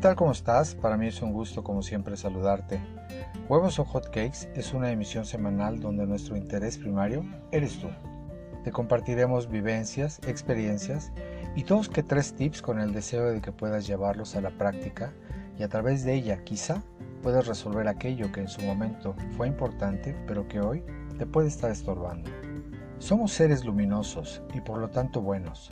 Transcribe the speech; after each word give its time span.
tal? 0.00 0.16
¿Cómo 0.16 0.32
estás? 0.32 0.74
Para 0.74 0.96
mí 0.96 1.08
es 1.08 1.20
un 1.20 1.30
gusto 1.30 1.62
como 1.62 1.82
siempre 1.82 2.16
saludarte. 2.16 2.80
Huevos 3.50 3.78
o 3.78 3.84
Hotcakes 3.84 4.48
es 4.54 4.72
una 4.72 4.90
emisión 4.90 5.26
semanal 5.26 5.78
donde 5.78 6.06
nuestro 6.06 6.38
interés 6.38 6.78
primario 6.78 7.22
eres 7.52 7.78
tú. 7.78 7.88
Te 8.64 8.72
compartiremos 8.72 9.50
vivencias, 9.50 10.18
experiencias 10.26 11.12
y 11.54 11.64
dos 11.64 11.90
que 11.90 12.02
tres 12.02 12.32
tips 12.32 12.62
con 12.62 12.80
el 12.80 12.94
deseo 12.94 13.26
de 13.26 13.42
que 13.42 13.52
puedas 13.52 13.86
llevarlos 13.86 14.36
a 14.36 14.40
la 14.40 14.50
práctica 14.50 15.12
y 15.58 15.64
a 15.64 15.68
través 15.68 16.02
de 16.02 16.14
ella 16.14 16.44
quizá 16.44 16.82
puedas 17.22 17.46
resolver 17.46 17.86
aquello 17.86 18.32
que 18.32 18.40
en 18.40 18.48
su 18.48 18.62
momento 18.62 19.14
fue 19.36 19.48
importante 19.48 20.16
pero 20.26 20.48
que 20.48 20.60
hoy 20.60 20.82
te 21.18 21.26
puede 21.26 21.48
estar 21.48 21.70
estorbando. 21.70 22.30
Somos 22.98 23.32
seres 23.32 23.66
luminosos 23.66 24.40
y 24.54 24.62
por 24.62 24.78
lo 24.78 24.88
tanto 24.88 25.20
buenos. 25.20 25.68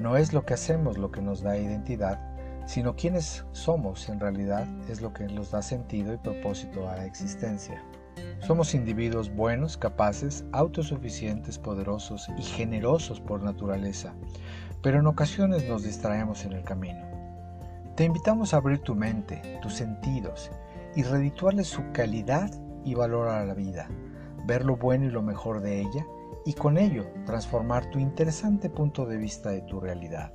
No 0.00 0.16
es 0.16 0.32
lo 0.32 0.46
que 0.46 0.54
hacemos 0.54 0.96
lo 0.96 1.10
que 1.10 1.20
nos 1.20 1.42
da 1.42 1.58
identidad, 1.58 2.35
sino 2.66 2.96
quienes 2.96 3.44
somos 3.52 4.08
en 4.08 4.20
realidad 4.20 4.66
es 4.88 5.00
lo 5.00 5.12
que 5.12 5.24
nos 5.24 5.52
da 5.52 5.62
sentido 5.62 6.12
y 6.12 6.18
propósito 6.18 6.88
a 6.88 6.96
la 6.96 7.06
existencia. 7.06 7.82
Somos 8.40 8.74
individuos 8.74 9.34
buenos, 9.34 9.76
capaces, 9.76 10.44
autosuficientes, 10.52 11.58
poderosos 11.58 12.28
y 12.36 12.42
generosos 12.42 13.20
por 13.20 13.42
naturaleza, 13.42 14.14
pero 14.82 14.98
en 14.98 15.06
ocasiones 15.06 15.68
nos 15.68 15.84
distraemos 15.84 16.44
en 16.44 16.52
el 16.52 16.64
camino. 16.64 17.06
Te 17.94 18.04
invitamos 18.04 18.52
a 18.52 18.58
abrir 18.58 18.80
tu 18.80 18.94
mente, 18.94 19.58
tus 19.62 19.74
sentidos 19.74 20.50
y 20.94 21.02
redituarle 21.02 21.64
su 21.64 21.82
calidad 21.92 22.50
y 22.84 22.94
valor 22.94 23.28
a 23.28 23.44
la 23.44 23.54
vida, 23.54 23.88
ver 24.46 24.64
lo 24.64 24.76
bueno 24.76 25.06
y 25.06 25.10
lo 25.10 25.22
mejor 25.22 25.60
de 25.60 25.80
ella 25.80 26.06
y 26.44 26.52
con 26.52 26.78
ello 26.78 27.06
transformar 27.24 27.90
tu 27.90 27.98
interesante 27.98 28.70
punto 28.70 29.06
de 29.06 29.16
vista 29.16 29.50
de 29.50 29.62
tu 29.62 29.80
realidad, 29.80 30.32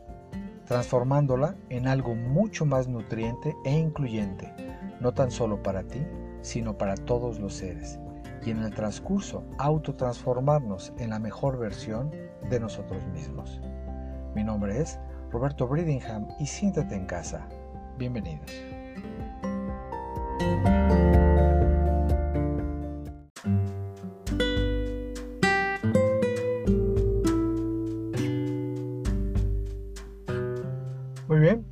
transformándola 0.72 1.58
en 1.68 1.86
algo 1.86 2.16
mucho 2.16 2.66
más 2.66 2.88
nutriente 2.88 3.54
e 3.66 3.78
incluyente, 3.78 4.50
no 5.02 5.14
tan 5.14 5.30
solo 5.30 5.62
para 5.62 5.84
ti, 5.84 6.00
sino 6.40 6.78
para 6.78 6.96
todos 6.96 7.42
los 7.42 7.56
seres, 7.56 8.00
y 8.42 8.52
en 8.52 8.64
el 8.64 8.74
transcurso 8.74 9.44
autotransformarnos 9.58 10.94
en 10.98 11.10
la 11.10 11.20
mejor 11.20 11.60
versión 11.60 12.10
de 12.50 12.62
nosotros 12.62 13.06
mismos. 13.08 13.60
Mi 14.34 14.46
nombre 14.46 14.80
es 14.80 14.98
Roberto 15.30 15.68
Bridingham 15.68 16.30
y 16.40 16.46
siéntate 16.46 16.96
en 16.96 17.06
casa. 17.06 17.50
Bienvenidos. 17.98 18.50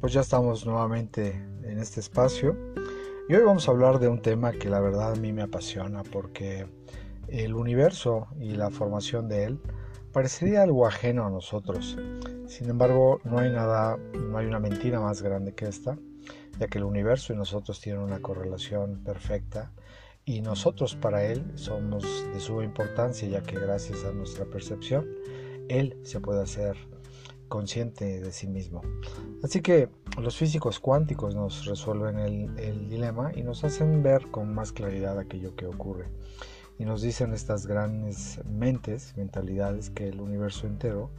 Pues 0.10 0.16
ya 0.16 0.22
estamos 0.22 0.66
nuevamente 0.66 1.36
en 1.62 1.78
este 1.78 2.00
espacio 2.00 2.58
y 3.30 3.36
hoy 3.36 3.44
vamos 3.44 3.68
a 3.68 3.72
hablar 3.72 4.00
de 4.00 4.08
un 4.08 4.24
tema 4.24 4.54
que 4.54 4.68
la 4.68 4.80
verdad 4.80 5.12
a 5.12 5.16
mí 5.16 5.32
me 5.32 5.44
apasiona 5.44 6.02
porque 6.02 6.66
el 7.28 7.54
universo 7.54 8.26
y 8.40 8.56
la 8.56 8.72
formación 8.72 9.30
de 9.30 9.44
él 9.44 9.60
parecería 10.12 10.64
algo 10.64 10.88
ajeno 10.88 11.28
a 11.28 11.30
nosotros. 11.30 11.96
Sin 12.48 12.72
embargo, 12.72 13.22
no 13.24 13.38
hay 13.38 13.52
nada, 13.52 13.98
no 13.98 14.36
hay 14.40 14.48
una 14.48 14.60
mentira 14.60 15.00
más 15.00 15.22
grande 15.22 15.54
que 15.54 15.68
esta, 15.68 15.96
ya 16.60 16.66
que 16.66 16.80
el 16.80 16.86
universo 16.86 17.32
y 17.32 17.36
nosotros 17.36 17.80
tienen 17.80 18.02
una 18.02 18.20
correlación 18.20 19.04
perfecta 19.04 19.72
y 20.26 20.42
nosotros 20.42 20.96
para 20.96 21.24
él 21.24 21.52
somos 21.54 22.04
de 22.34 22.40
suma 22.40 22.64
importancia, 22.64 23.28
ya 23.28 23.44
que 23.44 23.60
gracias 23.60 24.04
a 24.06 24.12
nuestra 24.12 24.46
percepción, 24.46 25.06
él 25.68 26.00
se 26.02 26.20
puede 26.20 26.42
hacer 26.42 26.78
consciente 27.50 28.22
de 28.22 28.32
sí 28.32 28.48
mismo. 28.48 28.82
Así 29.44 29.62
que 29.62 29.90
los 30.22 30.38
físicos 30.38 30.80
cuánticos 30.80 31.36
nos 31.36 31.66
resuelven 31.66 32.20
el, 32.20 32.90
dilema 32.90 33.32
y 33.36 33.44
nos 33.44 33.64
hacen 33.66 34.02
ver 34.02 34.28
con 34.32 34.54
más 34.54 34.72
claridad 34.72 35.20
aquello 35.20 35.56
que 35.56 35.66
ocurre. 35.66 36.06
Y 36.78 36.86
nos 36.86 37.02
dicen 37.02 37.34
estas 37.34 37.66
grandes 37.66 38.40
mentes, 38.46 39.18
mentalidades, 39.18 39.90
que 39.90 40.08
el 40.08 40.22
universo 40.22 40.66
entero 40.66 41.10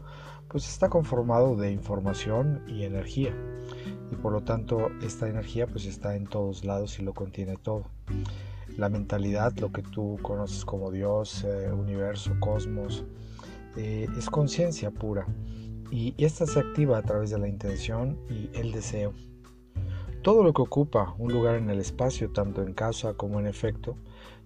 pues 0.48 0.66
está 0.68 0.88
conformado 0.88 1.54
de 1.56 1.70
información 1.70 2.64
y 2.66 2.84
energía. 2.84 3.34
Y 4.10 4.16
por 4.16 4.32
lo 4.32 4.42
tanto 4.42 4.88
esta 5.02 5.28
energía 5.28 5.66
pues 5.66 5.84
está 5.84 6.16
en 6.16 6.26
todos 6.26 6.64
lados 6.64 6.98
y 6.98 7.02
lo 7.02 7.12
contiene 7.12 7.56
todo. 7.56 7.84
La 8.76 8.88
mentalidad, 8.88 9.52
lo 9.58 9.70
que 9.70 9.82
tú 9.82 10.18
conoces 10.22 10.64
como 10.64 10.90
Dios, 10.90 11.44
eh, 11.44 11.70
universo, 11.72 12.32
cosmos, 12.40 13.04
eh, 13.76 14.08
es 14.16 14.30
conciencia 14.30 14.90
pura 14.90 15.26
y 15.90 16.14
esta 16.18 16.46
se 16.46 16.60
activa 16.60 16.98
a 16.98 17.02
través 17.02 17.30
de 17.30 17.38
la 17.38 17.48
intención 17.48 18.18
y 18.28 18.50
el 18.58 18.72
deseo. 18.72 19.12
Todo 20.22 20.42
lo 20.42 20.52
que 20.52 20.60
ocupa 20.60 21.14
un 21.18 21.32
lugar 21.32 21.56
en 21.56 21.70
el 21.70 21.80
espacio, 21.80 22.30
tanto 22.30 22.62
en 22.62 22.74
causa 22.74 23.14
como 23.14 23.40
en 23.40 23.46
efecto, 23.46 23.96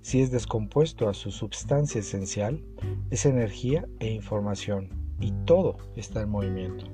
si 0.02 0.20
es 0.20 0.30
descompuesto 0.30 1.08
a 1.08 1.14
su 1.14 1.32
substancia 1.32 1.98
esencial, 1.98 2.62
es 3.10 3.26
energía 3.26 3.88
e 3.98 4.12
información, 4.12 4.90
y 5.18 5.32
todo 5.46 5.78
está 5.96 6.22
en 6.22 6.30
movimiento. 6.30 6.84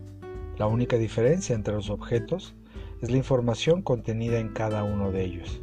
La 0.57 0.67
única 0.67 0.97
diferencia 0.97 1.55
entre 1.55 1.75
los 1.75 1.91
objetos 1.91 2.55
es 3.03 3.11
la 3.11 3.17
información 3.17 3.83
contenida 3.83 4.39
en 4.39 4.49
cada 4.49 4.85
uno 4.85 5.11
de 5.11 5.25
ellos. 5.25 5.61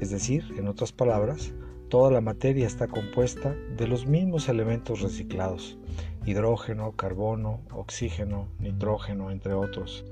Es 0.00 0.10
decir, 0.10 0.44
en 0.56 0.66
otras 0.66 0.90
palabras, 0.90 1.52
toda 1.88 2.10
la 2.10 2.20
materia 2.20 2.66
está 2.66 2.88
compuesta 2.88 3.54
de 3.76 3.86
los 3.86 4.06
mismos 4.06 4.48
elementos 4.48 5.02
reciclados, 5.02 5.78
hidrógeno, 6.26 6.92
carbono, 6.92 7.60
oxígeno, 7.72 8.48
nitrógeno, 8.58 9.30
entre 9.30 9.52
otros. 9.52 10.04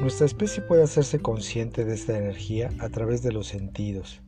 Nuestra 0.00 0.26
especie 0.26 0.62
puede 0.62 0.82
hacerse 0.82 1.20
consciente 1.20 1.84
de 1.84 1.94
esta 1.94 2.18
energía 2.18 2.70
a 2.80 2.88
través 2.88 3.22
de 3.22 3.32
los 3.32 3.46
sentidos 3.46 4.22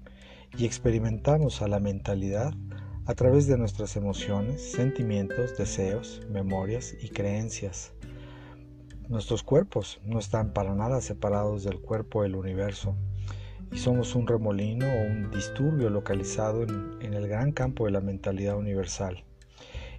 y 0.56 0.64
experimentamos 0.64 1.60
a 1.60 1.68
la 1.68 1.80
mentalidad 1.80 2.54
a 3.06 3.14
través 3.14 3.46
de 3.46 3.58
nuestras 3.58 3.96
emociones, 3.96 4.72
sentimientos, 4.72 5.56
deseos, 5.56 6.22
memorias 6.30 6.94
y 7.00 7.08
creencias. 7.08 7.92
Nuestros 9.08 9.42
cuerpos 9.42 10.00
no 10.04 10.18
están 10.18 10.52
para 10.52 10.74
nada 10.74 11.00
separados 11.00 11.64
del 11.64 11.80
cuerpo 11.80 12.22
del 12.22 12.36
universo 12.36 12.96
y 13.72 13.78
somos 13.78 14.14
un 14.14 14.26
remolino 14.26 14.86
o 14.86 15.06
un 15.06 15.30
disturbio 15.30 15.90
localizado 15.90 16.62
en, 16.62 16.98
en 17.00 17.14
el 17.14 17.28
gran 17.28 17.52
campo 17.52 17.86
de 17.86 17.92
la 17.92 18.00
mentalidad 18.00 18.56
universal. 18.56 19.24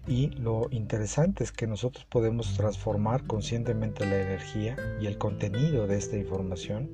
Y 0.07 0.28
lo 0.29 0.68
interesante 0.72 1.44
es 1.44 1.51
que 1.51 1.68
nosotros 1.68 2.06
podemos 2.06 2.56
transformar 2.56 3.28
conscientemente 3.28 4.06
la 4.06 4.22
energía 4.22 4.78
y 5.01 5.06
el 5.06 5.18
contenido 5.18 5.85
de 5.85 5.97
esta 5.97 6.16
información, 6.16 6.91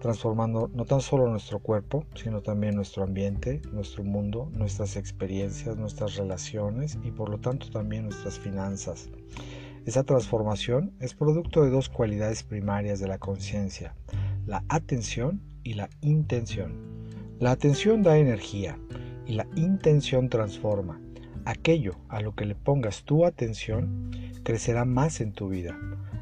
transformando 0.00 0.70
no 0.72 0.86
tan 0.86 1.02
solo 1.02 1.28
nuestro 1.28 1.58
cuerpo, 1.58 2.06
sino 2.14 2.40
también 2.40 2.74
nuestro 2.74 3.04
ambiente, 3.04 3.60
nuestro 3.72 4.04
mundo, 4.04 4.48
nuestras 4.52 4.96
experiencias, 4.96 5.76
nuestras 5.76 6.16
relaciones 6.16 6.98
y 7.04 7.10
por 7.10 7.28
lo 7.28 7.38
tanto 7.38 7.68
también 7.68 8.04
nuestras 8.04 8.38
finanzas. 8.38 9.10
Esa 9.84 10.04
transformación 10.04 10.94
es 10.98 11.14
producto 11.14 11.62
de 11.62 11.70
dos 11.70 11.90
cualidades 11.90 12.42
primarias 12.42 13.00
de 13.00 13.06
la 13.06 13.18
conciencia, 13.18 13.94
la 14.46 14.64
atención 14.68 15.42
y 15.62 15.74
la 15.74 15.90
intención. 16.00 16.74
La 17.38 17.50
atención 17.50 18.02
da 18.02 18.16
energía 18.16 18.78
y 19.26 19.34
la 19.34 19.46
intención 19.56 20.30
transforma. 20.30 21.05
Aquello 21.46 21.94
a 22.08 22.20
lo 22.20 22.34
que 22.34 22.44
le 22.44 22.56
pongas 22.56 23.04
tu 23.04 23.24
atención 23.24 24.10
crecerá 24.42 24.84
más 24.84 25.20
en 25.20 25.30
tu 25.30 25.48
vida. 25.48 25.78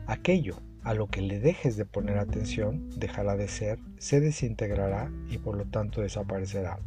Aquello 0.06 0.60
a 0.82 0.92
lo 0.92 1.06
que 1.06 1.22
le 1.22 1.40
dejes 1.40 1.78
de 1.78 1.86
poner 1.86 2.18
atención 2.18 2.90
dejará 2.90 3.34
de 3.34 3.48
ser, 3.48 3.78
se 3.96 4.20
desintegrará 4.20 5.10
y 5.30 5.38
por 5.38 5.56
lo 5.56 5.64
tanto 5.64 6.02
desaparecerá. 6.02 6.78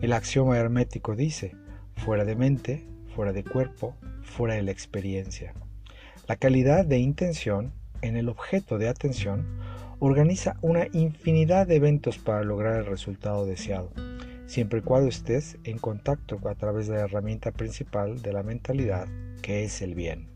El 0.00 0.12
axioma 0.12 0.58
hermético 0.58 1.14
dice, 1.14 1.54
fuera 1.94 2.24
de 2.24 2.34
mente, 2.34 2.84
fuera 3.14 3.32
de 3.32 3.44
cuerpo, 3.44 3.94
fuera 4.24 4.54
de 4.54 4.62
la 4.62 4.72
experiencia. 4.72 5.54
La 6.26 6.34
calidad 6.34 6.84
de 6.84 6.98
intención 6.98 7.72
en 8.02 8.16
el 8.16 8.28
objeto 8.28 8.78
de 8.78 8.88
atención 8.88 9.46
organiza 10.00 10.56
una 10.60 10.88
infinidad 10.92 11.68
de 11.68 11.76
eventos 11.76 12.18
para 12.18 12.42
lograr 12.42 12.80
el 12.80 12.86
resultado 12.86 13.46
deseado 13.46 13.92
siempre 14.50 14.80
y 14.80 14.82
cuando 14.82 15.08
estés 15.08 15.58
en 15.62 15.78
contacto 15.78 16.40
a 16.48 16.56
través 16.56 16.88
de 16.88 16.94
la 16.94 17.02
herramienta 17.02 17.52
principal 17.52 18.20
de 18.20 18.32
la 18.32 18.42
mentalidad, 18.42 19.06
que 19.42 19.62
es 19.62 19.80
el 19.80 19.94
bien. 19.94 20.28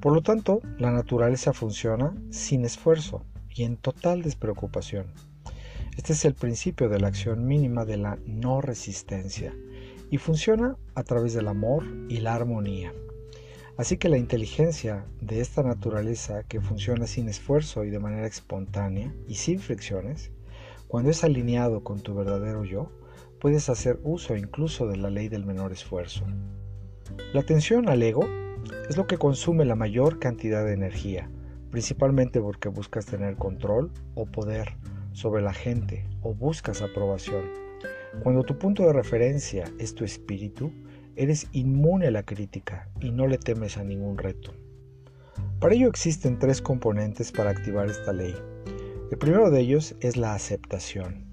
Por 0.00 0.14
lo 0.14 0.22
tanto, 0.22 0.60
la 0.78 0.92
naturaleza 0.92 1.52
funciona 1.52 2.14
sin 2.30 2.64
esfuerzo 2.64 3.24
y 3.52 3.64
en 3.64 3.76
total 3.78 4.22
despreocupación. 4.22 5.06
Este 5.96 6.12
es 6.12 6.24
el 6.24 6.34
principio 6.34 6.88
de 6.88 7.00
la 7.00 7.08
acción 7.08 7.48
mínima 7.48 7.84
de 7.84 7.96
la 7.96 8.16
no 8.26 8.60
resistencia 8.60 9.52
y 10.08 10.18
funciona 10.18 10.76
a 10.94 11.02
través 11.02 11.34
del 11.34 11.48
amor 11.48 11.84
y 12.08 12.18
la 12.18 12.36
armonía. 12.36 12.92
Así 13.76 13.96
que 13.96 14.08
la 14.08 14.18
inteligencia 14.18 15.04
de 15.20 15.40
esta 15.40 15.64
naturaleza 15.64 16.44
que 16.44 16.60
funciona 16.60 17.08
sin 17.08 17.28
esfuerzo 17.28 17.84
y 17.84 17.90
de 17.90 17.98
manera 17.98 18.28
espontánea 18.28 19.12
y 19.26 19.34
sin 19.34 19.58
fricciones, 19.58 20.30
cuando 20.86 21.10
es 21.10 21.24
alineado 21.24 21.82
con 21.82 22.00
tu 22.00 22.14
verdadero 22.14 22.64
yo, 22.64 22.90
puedes 23.40 23.68
hacer 23.68 23.98
uso 24.02 24.36
incluso 24.36 24.86
de 24.86 24.96
la 24.96 25.10
ley 25.10 25.28
del 25.28 25.46
menor 25.46 25.72
esfuerzo. 25.72 26.24
La 27.32 27.40
atención 27.40 27.88
al 27.88 28.02
ego 28.02 28.28
es 28.88 28.96
lo 28.96 29.06
que 29.06 29.18
consume 29.18 29.64
la 29.64 29.74
mayor 29.74 30.18
cantidad 30.18 30.64
de 30.64 30.74
energía, 30.74 31.30
principalmente 31.70 32.40
porque 32.40 32.68
buscas 32.68 33.06
tener 33.06 33.36
control 33.36 33.90
o 34.14 34.26
poder, 34.26 34.76
sobre 35.12 35.42
la 35.42 35.52
gente 35.52 36.06
o 36.22 36.34
buscas 36.34 36.82
aprobación. 36.82 37.44
Cuando 38.22 38.44
tu 38.44 38.58
punto 38.58 38.84
de 38.86 38.92
referencia 38.92 39.64
es 39.78 39.94
tu 39.94 40.04
espíritu, 40.04 40.72
eres 41.16 41.48
inmune 41.52 42.06
a 42.06 42.10
la 42.10 42.22
crítica 42.24 42.88
y 43.00 43.10
no 43.10 43.26
le 43.26 43.38
temes 43.38 43.76
a 43.76 43.84
ningún 43.84 44.18
reto. 44.18 44.52
Para 45.58 45.74
ello 45.74 45.88
existen 45.88 46.38
tres 46.38 46.60
componentes 46.60 47.32
para 47.32 47.50
activar 47.50 47.88
esta 47.88 48.12
ley. 48.12 48.34
El 49.10 49.18
primero 49.18 49.50
de 49.50 49.60
ellos 49.60 49.96
es 50.00 50.16
la 50.16 50.34
aceptación. 50.34 51.26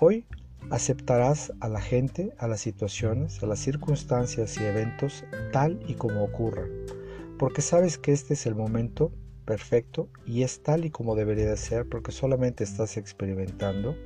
Hoy 0.00 0.26
aceptarás 0.70 1.52
a 1.60 1.68
la 1.68 1.80
gente, 1.80 2.34
a 2.38 2.48
las 2.48 2.60
situaciones, 2.60 3.42
a 3.42 3.46
las 3.46 3.58
circunstancias 3.58 4.56
y 4.58 4.64
eventos 4.64 5.24
tal 5.52 5.80
y 5.86 5.94
como 5.94 6.24
ocurran, 6.24 6.70
porque 7.38 7.62
sabes 7.62 7.98
que 7.98 8.12
este 8.12 8.34
es 8.34 8.46
el 8.46 8.54
momento 8.54 9.12
perfecto 9.44 10.08
y 10.26 10.42
es 10.42 10.62
tal 10.62 10.84
y 10.84 10.90
como 10.90 11.14
debería 11.14 11.50
de 11.50 11.56
ser 11.56 11.88
porque 11.88 12.12
solamente 12.12 12.64
estás 12.64 12.96
experimentando 12.96 13.96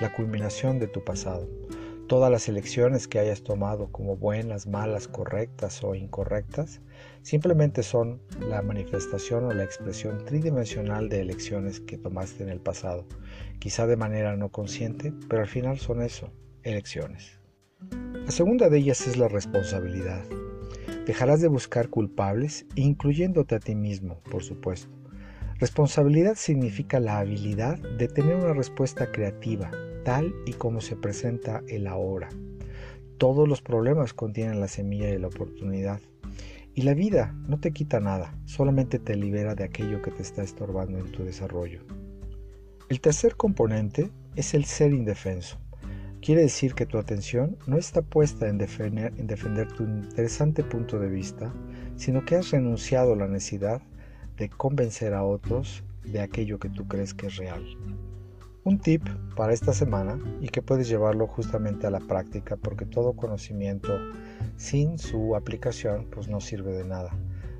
la 0.00 0.12
culminación 0.12 0.78
de 0.78 0.88
tu 0.88 1.04
pasado. 1.04 1.48
Todas 2.08 2.30
las 2.30 2.48
elecciones 2.48 3.08
que 3.08 3.18
hayas 3.18 3.42
tomado 3.42 3.90
como 3.90 4.16
buenas, 4.16 4.68
malas, 4.68 5.08
correctas 5.08 5.82
o 5.82 5.96
incorrectas, 5.96 6.80
simplemente 7.22 7.82
son 7.82 8.22
la 8.38 8.62
manifestación 8.62 9.46
o 9.46 9.52
la 9.52 9.64
expresión 9.64 10.24
tridimensional 10.24 11.08
de 11.08 11.20
elecciones 11.20 11.80
que 11.80 11.98
tomaste 11.98 12.44
en 12.44 12.48
el 12.48 12.60
pasado, 12.60 13.06
quizá 13.58 13.88
de 13.88 13.96
manera 13.96 14.36
no 14.36 14.50
consciente, 14.50 15.12
pero 15.28 15.42
al 15.42 15.48
final 15.48 15.78
son 15.78 16.00
eso, 16.00 16.30
elecciones. 16.62 17.40
La 18.24 18.30
segunda 18.30 18.68
de 18.68 18.78
ellas 18.78 19.04
es 19.08 19.16
la 19.16 19.26
responsabilidad. 19.26 20.24
Dejarás 21.06 21.40
de 21.40 21.48
buscar 21.48 21.88
culpables, 21.88 22.66
incluyéndote 22.76 23.56
a 23.56 23.60
ti 23.60 23.74
mismo, 23.74 24.20
por 24.30 24.44
supuesto. 24.44 24.88
Responsabilidad 25.58 26.34
significa 26.34 27.00
la 27.00 27.18
habilidad 27.18 27.78
de 27.78 28.08
tener 28.08 28.36
una 28.36 28.52
respuesta 28.52 29.10
creativa, 29.10 29.70
tal 30.04 30.34
y 30.44 30.52
como 30.52 30.82
se 30.82 30.96
presenta 30.96 31.62
el 31.66 31.86
ahora. 31.86 32.28
Todos 33.16 33.48
los 33.48 33.62
problemas 33.62 34.12
contienen 34.12 34.60
la 34.60 34.68
semilla 34.68 35.06
de 35.06 35.18
la 35.18 35.28
oportunidad. 35.28 36.02
Y 36.74 36.82
la 36.82 36.92
vida 36.92 37.34
no 37.48 37.58
te 37.58 37.72
quita 37.72 38.00
nada, 38.00 38.38
solamente 38.44 38.98
te 38.98 39.16
libera 39.16 39.54
de 39.54 39.64
aquello 39.64 40.02
que 40.02 40.10
te 40.10 40.20
está 40.20 40.42
estorbando 40.42 40.98
en 40.98 41.10
tu 41.10 41.24
desarrollo. 41.24 41.80
El 42.90 43.00
tercer 43.00 43.34
componente 43.36 44.10
es 44.34 44.52
el 44.52 44.66
ser 44.66 44.92
indefenso. 44.92 45.58
Quiere 46.20 46.42
decir 46.42 46.74
que 46.74 46.84
tu 46.84 46.98
atención 46.98 47.56
no 47.66 47.78
está 47.78 48.02
puesta 48.02 48.46
en 48.46 48.58
defender, 48.58 49.14
en 49.16 49.26
defender 49.26 49.72
tu 49.72 49.84
interesante 49.84 50.62
punto 50.62 50.98
de 50.98 51.08
vista, 51.08 51.50
sino 51.96 52.26
que 52.26 52.36
has 52.36 52.50
renunciado 52.50 53.14
a 53.14 53.16
la 53.16 53.26
necesidad 53.26 53.80
de 54.36 54.48
convencer 54.48 55.14
a 55.14 55.24
otros 55.24 55.82
de 56.04 56.20
aquello 56.20 56.58
que 56.58 56.68
tú 56.68 56.86
crees 56.86 57.14
que 57.14 57.26
es 57.26 57.36
real. 57.36 57.64
Un 58.64 58.78
tip 58.78 59.02
para 59.36 59.52
esta 59.52 59.72
semana 59.72 60.18
y 60.40 60.48
que 60.48 60.62
puedes 60.62 60.88
llevarlo 60.88 61.26
justamente 61.26 61.86
a 61.86 61.90
la 61.90 62.00
práctica 62.00 62.56
porque 62.56 62.84
todo 62.84 63.12
conocimiento 63.12 63.96
sin 64.56 64.98
su 64.98 65.36
aplicación 65.36 66.06
pues 66.10 66.28
no 66.28 66.40
sirve 66.40 66.72
de 66.72 66.84
nada. 66.84 67.16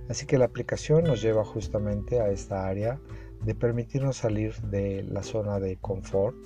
Así 0.09 0.27
que 0.27 0.39
la 0.39 0.47
aplicación 0.47 1.05
nos 1.05 1.23
lleva 1.23 1.45
justamente 1.45 2.21
a 2.21 2.31
esta 2.31 2.67
área 2.67 2.99
de 3.45 3.55
permitirnos 3.55 4.17
salir 4.17 4.55
de 4.63 5.03
la 5.05 5.23
zona 5.23 5.61
de 5.61 5.77
confort 5.77 6.37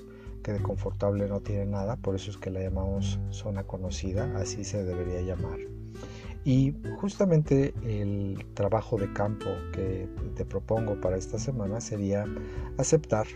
que 0.42 0.52
de 0.52 0.62
confortable 0.62 1.28
no 1.28 1.40
tiene 1.40 1.66
nada, 1.66 1.96
por 1.96 2.14
eso 2.14 2.30
es 2.30 2.36
que 2.36 2.50
la 2.50 2.60
llamamos 2.60 3.20
zona 3.30 3.64
conocida, 3.64 4.32
así 4.36 4.64
se 4.64 4.84
debería 4.84 5.20
llamar. 5.20 5.58
Y 6.44 6.74
justamente 7.00 7.74
el 7.84 8.46
trabajo 8.54 8.96
de 8.96 9.12
campo 9.12 9.50
que 9.72 10.08
te 10.36 10.44
propongo 10.44 11.00
para 11.00 11.16
esta 11.16 11.38
semana 11.38 11.80
sería 11.80 12.24
aceptar 12.78 13.26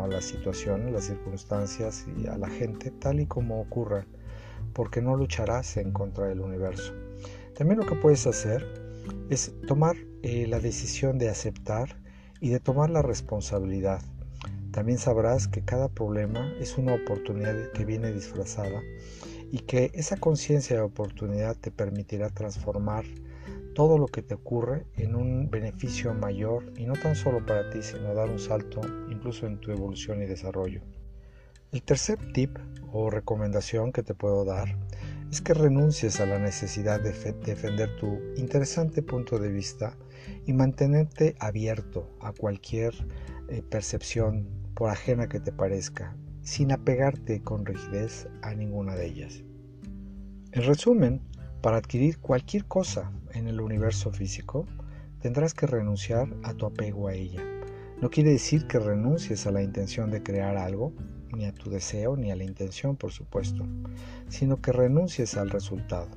a 0.00 0.06
las 0.08 0.24
situaciones, 0.24 0.92
las 0.92 1.04
circunstancias 1.04 2.06
y 2.16 2.26
a 2.26 2.36
la 2.36 2.48
gente 2.48 2.90
tal 2.90 3.20
y 3.20 3.26
como 3.26 3.60
ocurran, 3.60 4.06
porque 4.72 5.00
no 5.00 5.16
lucharás 5.16 5.76
en 5.76 5.92
contra 5.92 6.26
del 6.26 6.40
universo. 6.40 6.92
También 7.56 7.78
lo 7.78 7.86
que 7.86 7.94
puedes 7.94 8.26
hacer 8.26 8.66
es 9.28 9.54
tomar 9.66 9.96
eh, 10.22 10.46
la 10.48 10.60
decisión 10.60 11.18
de 11.18 11.28
aceptar 11.28 12.00
y 12.40 12.48
de 12.48 12.58
tomar 12.58 12.90
la 12.90 13.02
responsabilidad 13.02 14.00
también 14.70 14.98
sabrás 14.98 15.48
que 15.48 15.62
cada 15.62 15.88
problema 15.88 16.52
es 16.60 16.78
una 16.78 16.94
oportunidad 16.94 17.72
que 17.72 17.84
viene 17.84 18.12
disfrazada 18.12 18.80
y 19.50 19.60
que 19.60 19.90
esa 19.94 20.16
conciencia 20.16 20.76
de 20.76 20.82
oportunidad 20.82 21.56
te 21.56 21.70
permitirá 21.70 22.30
transformar 22.30 23.04
todo 23.74 23.98
lo 23.98 24.06
que 24.06 24.22
te 24.22 24.34
ocurre 24.34 24.86
en 24.96 25.14
un 25.14 25.50
beneficio 25.50 26.12
mayor 26.14 26.72
y 26.76 26.86
no 26.86 26.94
tan 26.94 27.16
solo 27.16 27.44
para 27.44 27.70
ti, 27.70 27.82
sino 27.82 28.14
dar 28.14 28.28
un 28.28 28.38
salto 28.38 28.80
incluso 29.10 29.46
en 29.46 29.58
tu 29.60 29.70
evolución 29.70 30.22
y 30.22 30.26
desarrollo. 30.26 30.82
El 31.72 31.82
tercer 31.82 32.18
tip 32.32 32.58
o 32.92 33.10
recomendación 33.10 33.92
que 33.92 34.02
te 34.02 34.14
puedo 34.14 34.44
dar 34.44 34.76
es 35.30 35.40
que 35.40 35.54
renuncies 35.54 36.20
a 36.20 36.26
la 36.26 36.40
necesidad 36.40 37.00
de 37.00 37.12
defender 37.12 37.96
tu 37.96 38.18
interesante 38.36 39.02
punto 39.02 39.38
de 39.38 39.52
vista 39.52 39.96
y 40.46 40.52
mantenerte 40.52 41.36
abierto 41.38 42.10
a 42.20 42.32
cualquier 42.32 42.92
eh, 43.48 43.62
percepción 43.62 44.48
por 44.74 44.90
ajena 44.90 45.28
que 45.28 45.38
te 45.38 45.52
parezca, 45.52 46.16
sin 46.42 46.72
apegarte 46.72 47.42
con 47.42 47.64
rigidez 47.64 48.28
a 48.42 48.54
ninguna 48.54 48.94
de 48.94 49.06
ellas. 49.06 49.42
En 50.52 50.64
resumen, 50.64 51.20
para 51.60 51.76
adquirir 51.76 52.18
cualquier 52.18 52.64
cosa 52.64 53.12
en 53.34 53.46
el 53.46 53.60
universo 53.60 54.10
físico, 54.10 54.66
tendrás 55.20 55.54
que 55.54 55.66
renunciar 55.66 56.28
a 56.42 56.54
tu 56.54 56.66
apego 56.66 57.08
a 57.08 57.14
ella. 57.14 57.42
No 58.00 58.10
quiere 58.10 58.30
decir 58.30 58.66
que 58.66 58.78
renuncies 58.78 59.46
a 59.46 59.50
la 59.50 59.62
intención 59.62 60.10
de 60.10 60.22
crear 60.22 60.56
algo, 60.56 60.92
ni 61.32 61.44
a 61.44 61.52
tu 61.52 61.70
deseo, 61.70 62.16
ni 62.16 62.30
a 62.30 62.36
la 62.36 62.44
intención, 62.44 62.96
por 62.96 63.12
supuesto, 63.12 63.66
sino 64.28 64.60
que 64.60 64.72
renuncies 64.72 65.36
al 65.36 65.50
resultado. 65.50 66.08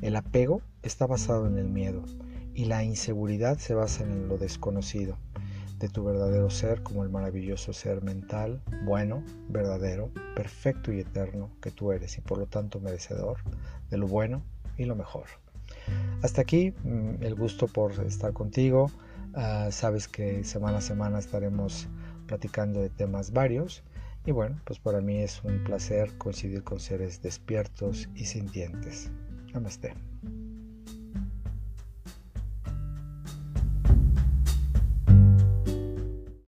El 0.00 0.16
apego 0.16 0.60
está 0.82 1.06
basado 1.06 1.46
en 1.46 1.56
el 1.56 1.68
miedo 1.68 2.02
y 2.52 2.64
la 2.64 2.82
inseguridad 2.82 3.58
se 3.58 3.74
basa 3.74 4.02
en 4.02 4.28
lo 4.28 4.38
desconocido 4.38 5.16
de 5.80 5.88
tu 5.88 6.04
verdadero 6.04 6.50
ser 6.50 6.82
como 6.82 7.02
el 7.02 7.08
maravilloso 7.08 7.72
ser 7.72 8.02
mental, 8.02 8.60
bueno, 8.84 9.24
verdadero, 9.48 10.10
perfecto 10.36 10.92
y 10.92 11.00
eterno 11.00 11.50
que 11.60 11.70
tú 11.70 11.90
eres 11.90 12.18
y 12.18 12.20
por 12.20 12.38
lo 12.38 12.46
tanto 12.46 12.80
merecedor 12.80 13.38
de 13.90 13.96
lo 13.96 14.06
bueno 14.06 14.42
y 14.76 14.84
lo 14.84 14.94
mejor. 14.94 15.24
Hasta 16.22 16.42
aquí 16.42 16.72
mm, 16.84 17.22
el 17.22 17.34
gusto 17.34 17.66
por 17.66 17.92
estar 18.04 18.32
contigo. 18.32 18.90
Ah, 19.34 19.68
sabes 19.70 20.06
que 20.06 20.44
semana 20.44 20.78
a 20.78 20.82
semana 20.82 21.18
estaremos 21.18 21.88
platicando 22.26 22.80
de 22.80 22.90
temas 22.90 23.32
varios 23.32 23.82
y 24.26 24.32
bueno, 24.32 24.60
pues 24.64 24.78
para 24.78 25.00
mí 25.00 25.18
es 25.18 25.42
un 25.44 25.64
placer 25.64 26.16
coincidir 26.18 26.62
con 26.62 26.78
seres 26.78 27.22
despiertos 27.22 28.08
y 28.14 28.26
sintientes. 28.26 29.10
Namaste. 29.54 29.94